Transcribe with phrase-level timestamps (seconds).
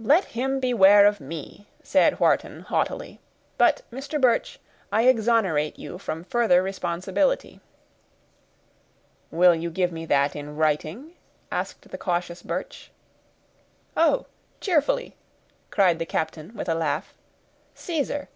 [0.00, 3.20] "Let him beware of me," said Wharton, haughtily.
[3.58, 4.20] "But, Mr.
[4.20, 4.58] Birch,
[4.90, 7.60] I exonerate you from further responsibility."
[9.30, 11.12] "Will you give me that in writing?"
[11.52, 12.90] asked the cautious Birch.
[13.96, 14.26] "Oh!
[14.60, 15.14] cheerfully,"
[15.70, 17.14] cried the captain, with a laugh.
[17.76, 18.26] "Caesar!